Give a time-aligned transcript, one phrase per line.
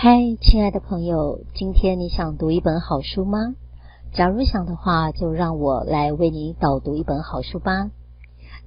[0.00, 3.56] 嗨，亲爱的朋友，今天你想读一本好书吗？
[4.12, 7.90] 假如想的话，就让我来为你导读一本好书吧。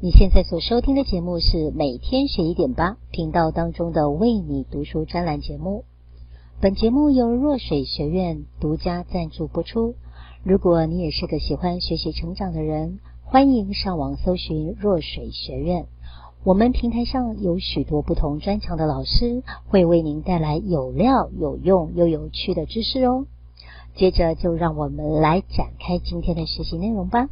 [0.02, 5.86] 你现在所收听的节目是每天学一点吧频道当中的为你读书专栏节目。
[6.60, 9.96] 本节目由若水学院独家赞助播出。
[10.44, 15.86] 如果你也是个喜欢学习成长的人，欢迎上网搜寻若水学院。
[16.44, 23.28] 我们平台上有许多不同专长的老师，会为您带来有料、有用又有趣的知识哦。
[23.94, 27.30] 接着就让我们来展开今天的学习内容吧。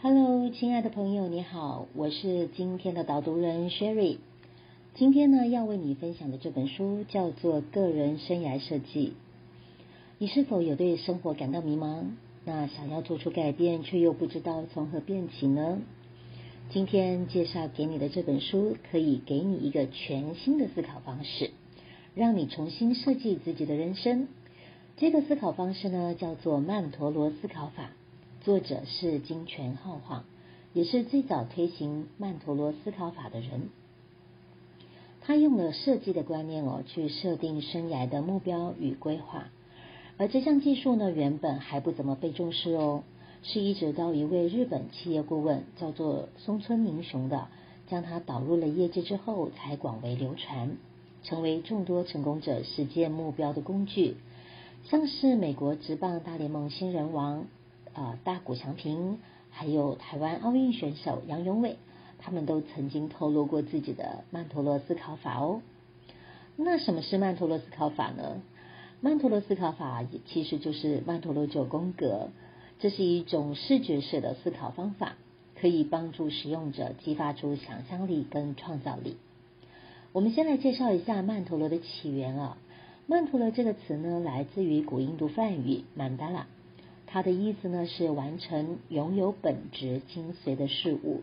[0.00, 4.16] Hello，亲爱的朋友，你好，我是今天的导读人 Sherry。
[4.94, 9.08] 今天呢，要为你分享的这本书叫做《个人生涯设计》。
[10.20, 12.06] 你是否有对生活感到迷茫？
[12.44, 15.78] 那想要做出改变，却又不知道从何变起呢？
[16.70, 21.52] 今天介绍给你的这本书，可以给你一个全新的思考方式，
[22.16, 24.26] 让你重新设计自己的人生。
[24.96, 27.92] 这个思考方式呢，叫做曼陀罗思考法，
[28.40, 30.24] 作者是金泉浩晃，
[30.72, 33.68] 也是最早推行曼陀罗思考法的人。
[35.20, 39.46] 他用了设计的观念哦，去设定生涯的目标与规划。
[40.18, 43.04] 而这项技术呢，原本还不怎么被重视哦，
[43.44, 47.46] 是一直到一位日本企业顾问叫做松村明雄的，
[47.86, 50.76] 将它导入了业界之后，才广为流传，
[51.22, 54.16] 成为众多成功者实践目标的工具。
[54.90, 57.44] 像是美国职棒大联盟新人王、
[57.92, 59.18] 呃、大谷翔平，
[59.50, 61.76] 还有台湾奥运选手杨永伟，
[62.18, 65.62] 他们都曾经透露过自己的曼陀罗思考法哦。
[66.56, 68.42] 那什么是曼陀罗思考法呢？
[69.00, 72.30] 曼陀罗思考法其实就是曼陀罗九宫格，
[72.80, 75.14] 这是一种视觉式的思考方法，
[75.54, 79.16] 可以帮助使用者激发出想象力跟创造力。
[80.12, 82.58] 我们先来介绍一下曼陀罗的起源啊。
[83.06, 86.48] 曼陀罗这个词呢，来自于古印度梵语曼达拉，
[87.06, 91.22] 它的意思呢是完成拥有本质精髓的事物。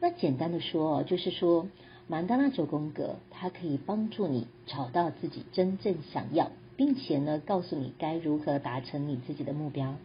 [0.00, 1.66] 那简单的说，就是说
[2.08, 6.50] 曼达拉九宫格，它可以帮助你找到自己真正想要。
[6.80, 9.96] 并且呢，告诉你该如何达成你自己的目标，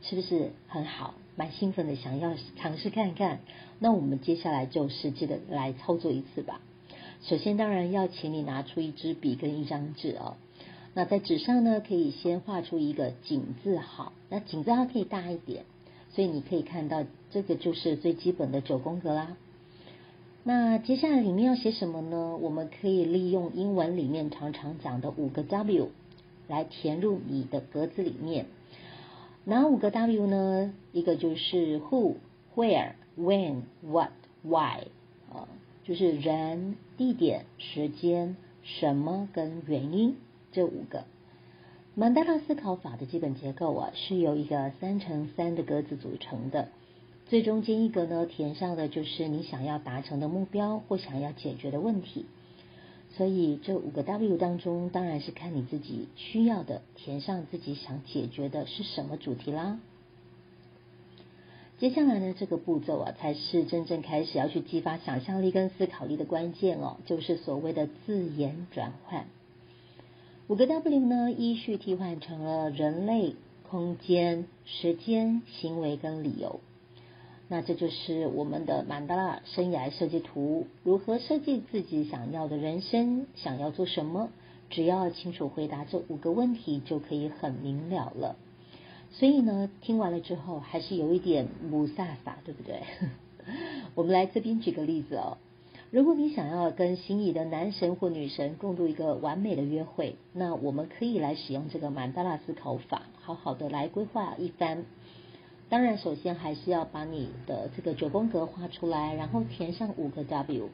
[0.00, 1.12] 是不是很好？
[1.36, 3.40] 蛮兴奋的，想要尝试看看。
[3.78, 6.62] 那我们接下来就实际的来操作一次吧。
[7.20, 10.36] 首先，当然要请你拿出一支笔跟一张纸哦。
[10.94, 15.66] 那在纸上呢，可以先画出一个井字号，那井字号可以大一点，
[16.14, 19.36] 所以你可以看到这个就是最基本的九宫格啦。
[20.44, 22.36] 那接下来里面要写什么呢？
[22.38, 25.90] 我们可以利用英文里面常常讲的五个 W
[26.46, 28.46] 来填入你的格子里面。
[29.44, 30.72] 哪五个 W 呢？
[30.92, 32.14] 一个就是 Who、
[32.54, 34.12] Where、When、What、
[34.42, 34.86] Why
[35.30, 35.48] 啊，
[35.84, 40.16] 就是人、地点、时间、什么跟原因
[40.52, 41.04] 这五个。
[41.94, 46.68] 曼德拉思考法的基本结构啊，是由一个三乘三的格子组成的。
[47.28, 52.24] 最中间一格呢，填上的就是你想要达成的目标或想要解决的问题。
[53.16, 59.78] 所以这五个 W 当中，当然是看你自己需要的，填上自己想解决的是什么主题啦。
[61.78, 69.26] 接下来呢，这个步骤啊，才是真正开始要去激发想象力跟思考力的关键哦，就是所谓的字眼转换。
[70.48, 73.34] 五个 W 呢，依序替换成了人类、
[73.70, 76.60] 空间、时间、行为跟理由。
[77.50, 84.28] 那这就是我们的曼达拉生涯设计图，如何设计自己想要的人生，想要做什么？
[84.68, 88.36] 只要清楚回答这五个问题，就可以很明了了。
[89.12, 92.82] 所以呢，听完了之后，还是有一点雾煞煞，对不对？
[93.94, 95.38] 我们来这边举个例子哦。
[95.90, 104.84] 如果你想要跟心仪的男神或女神共度一个完美的约会，那我们可以来使用这个曼达拉思考法，好好的来规划一番。
[105.68, 110.70] 当然，首先还是要把你的这个九宫格画出来，然后填上五个 W。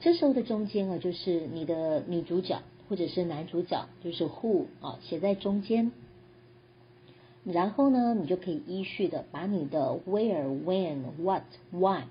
[0.00, 5.90] 这时候的中间啊，就是你的女主角或者是男主角，就是 Who 啊，写在中间。
[7.44, 12.02] 然后呢，你就可以依序的把你的 Where、When、What、Why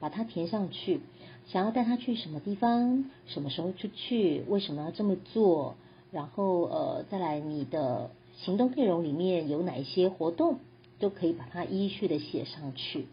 [0.00, 1.00] 把它填上去。
[1.46, 3.04] 想要带他去什么地方？
[3.26, 4.42] 什么时候出去？
[4.48, 5.76] 为什么要这么做？
[6.10, 10.58] 然后呃，再来你的行动内容里面有哪一些活动？
[10.98, 13.06] 都可以把它依序的写上去，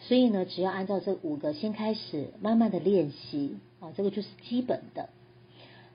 [0.00, 5.08] 所以呢，只要按照这五个先开始，慢慢的练习啊，这个就是基本的。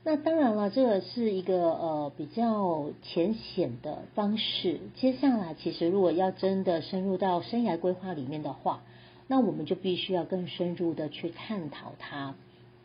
[0.03, 4.79] 那当然了，这个是一个呃比较浅显的方式。
[4.95, 8.81] 接下来，其实如果要真的深入到生涯规划里面的话，
[9.27, 12.33] 那我们就必须要更深入的去探讨它。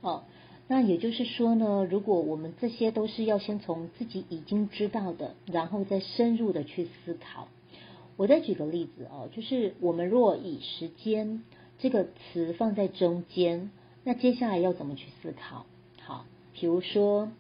[0.01, 0.25] 哦，
[0.67, 7.47] 那也就是说呢，如果我们这些都是要先从自己已经知道的，然后再深入的去思考。
[8.17, 11.43] 我再举个例子哦，就是我们若以时间
[11.79, 13.71] 这个词放在中间，
[14.05, 15.67] 那接下来要怎么去思考？
[16.01, 17.31] 好，比如说，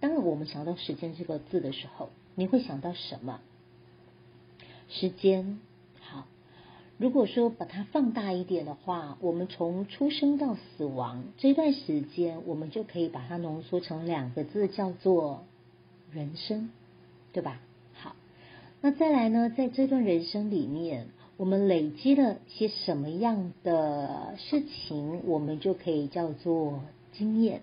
[0.00, 3.40] 当我们想到时间这个字的时候，你会想到什么？
[4.88, 5.58] 时间。
[6.00, 6.26] 好，
[6.98, 15.44] 如果说把它放大一点的话，我们从出生到死亡这段时间，我们就可以把它浓缩成两个字，叫做
[16.12, 16.70] 人生，
[17.32, 17.60] 对吧？
[18.82, 26.80] 那再来呢，在这段人生里面，我们累积了些什么样的事情，我们就可以叫做
[27.12, 27.60] 经验。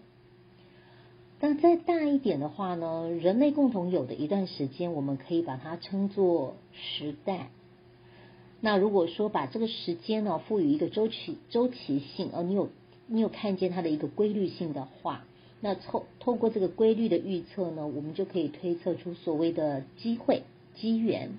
[1.40, 7.50] 那再大一点的话呢，人类共同有的一段时间，我们可以把它称作时代。
[8.62, 12.70] 那如果说把这个时间呢，赋予一个周期周期性，哦，你有
[13.08, 15.26] 你有看见它的一个规律性的话，
[15.62, 20.44] 那透透过这个规律的预测呢，我们就可以推测出所谓的机会。
[20.80, 21.32] 机缘，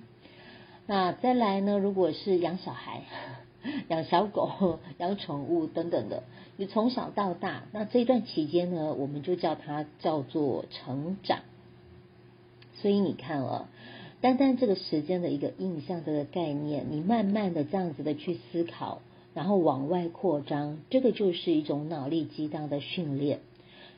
[0.85, 1.77] 那再来呢？
[1.77, 3.03] 如果是养小孩、
[3.89, 6.23] 养小狗、 养宠物等等的，
[6.57, 11.39] 你从小到大，那这段期间呢，我们就叫它叫做成长。
[12.75, 13.69] 所以你看啊，
[14.21, 19.01] 单单这个时间的一个印象这个概念，你慢慢的这样子的去思考，
[19.33, 23.39] 然后往外扩张，这个就是一种脑力激荡的训练。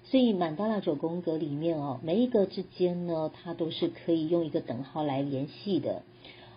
[0.03, 6.01] 所以曼达拉九宫格里面哦，每一个之间呢，它都是可以用一个等号来联系的。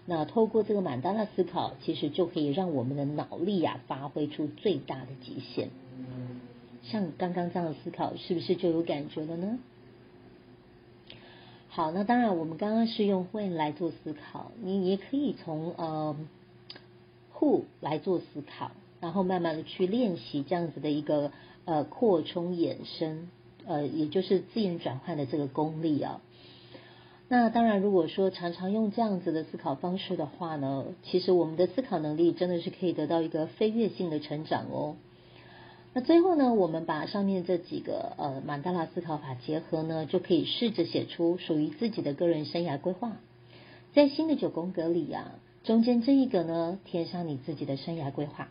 [0.06, 5.70] 那透过这个曼达拉思考，其实就可以让我们的脑力呀、啊、发挥出最大的极限。
[6.82, 9.58] 像刚刚这样的思考，是不是就有感觉了呢？
[11.68, 16.16] 好，那当然我们刚刚是用 when 来做思考，你也可以从呃
[17.38, 21.30] who 来做思考，然后慢慢的去练习这样子的一个。
[21.66, 23.30] 呃，扩充衍生，
[23.66, 26.20] 呃，也就是字眼转换的这个功力啊。
[27.26, 34.96] 那当然，如果说常常用这样子的思考方式的话呢，其实我们的思考能力真的是可以得到一个飞跃性的成长哦。
[35.94, 43.16] 那最后呢，我们把上面这几个呃曼达拉思考法结合呢，就可以试着写出属于自己的个人生涯规划。
[43.94, 45.32] 在新的九宫格里啊，
[45.62, 48.50] 中间这一个呢，填上你自己的生涯规划。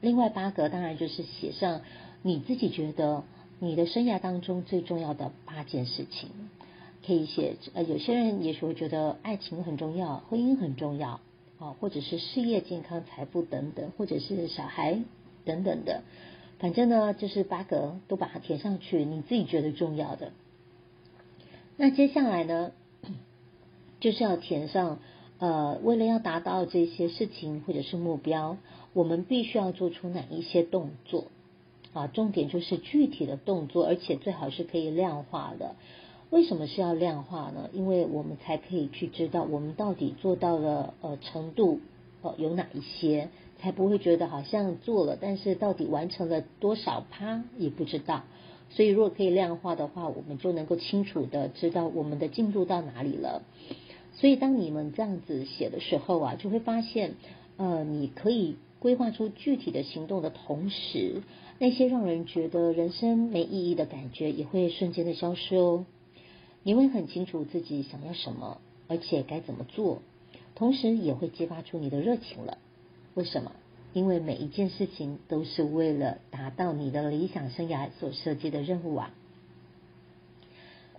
[0.00, 1.82] 另外八格当然就是写上。
[2.22, 3.24] 你自己觉得
[3.58, 6.28] 你的生涯当中最重要的八件事情，
[7.06, 7.56] 可以写。
[7.72, 11.20] 呃，有些人也许会觉得爱情很重要，婚姻很重要，
[11.58, 15.00] 啊，或者是事业、健康、财富等等，或者是小孩
[15.44, 16.02] 等等的。
[16.58, 20.32] 反正呢，就是八个都把它填上去，你自己觉得重要的。
[21.78, 22.72] 那接下来呢，
[24.00, 24.98] 就是要填上，
[25.38, 28.58] 呃，为了要达到这些事情或者是目标，
[28.92, 31.24] 我们必须要做出哪一些动作。
[31.92, 35.74] 啊，重点就是具体的动作，而且最好是可以量化的。
[36.30, 37.68] 为什么是要量化呢？
[37.72, 41.80] 因为我们才可以去知道我们到底做到了呃程度
[42.22, 48.22] 呃有哪一些，才不会觉得好像做了，但是到底完成了多少趴也不知道。
[48.70, 53.42] 所以如果可以量化的话，我们就能够清楚的知道我们的进度到哪里了。
[54.14, 57.14] 所以当你们这样子写的时候啊，就会发现
[57.56, 61.22] 呃你可以规划出具体的行动的同时。
[61.62, 65.84] 那些让人觉得人生没意义的感觉也会瞬间的消失哦。
[66.62, 70.00] 你会很清楚自己想要什么，而且该怎么做，
[70.54, 72.56] 同时也会激发出你的热情了。
[73.12, 73.52] 为什么？
[73.92, 79.12] 因为每一件事情都是为了达到你的理想生涯所设计的任务啊。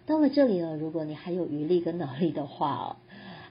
[0.05, 2.95] 到了这里了，如果你还有余力跟脑力的话哦，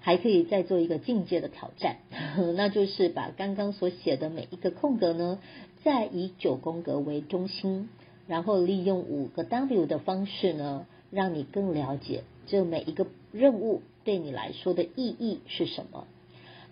[0.00, 1.97] 还可以再做一个境界的挑战，
[2.57, 5.38] 那就是把刚刚所写的每一个空格呢。
[5.83, 7.88] 再以九宫格为中心，
[8.26, 16.07] 然后利用五个 W 的方式呢，让你更了解这每一个任务对你来说的意义是什么。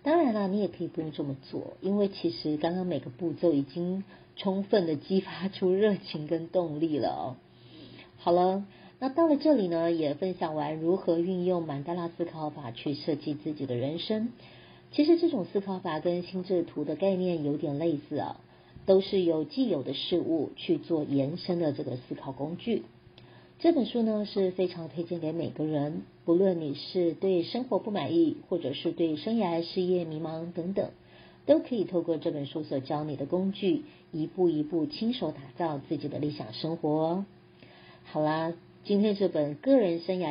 [0.02, 4.04] 当然了，你也可以不用这么做，因为其实刚刚每个步骤已经
[4.37, 7.37] 充分的激发出热情跟动力了哦。
[8.18, 8.64] 好了，
[9.00, 14.31] 那到了这里呢，也分享完如何运用曼达拉思考法去设计自己的人生。
[14.93, 18.40] 其实这种思考法跟心智图的概念有点类似啊。
[18.87, 22.85] 都是由既有的事物去做延伸的这个思考工具。
[23.59, 30.88] 这本书呢是非常推荐给每个人，不论你是对生活不满意，或者是对生涯事业迷茫等等，
[31.45, 37.26] 都可以透过这本书所教你的工具，一步一步亲手打造自己的理想生活哦。
[38.05, 38.55] 好啦，
[38.88, 40.26] 今天这本个人生涯。